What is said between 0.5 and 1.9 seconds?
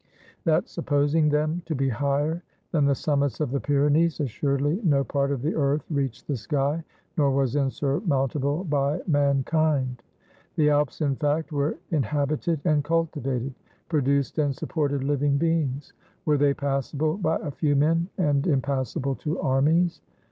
supposing them to be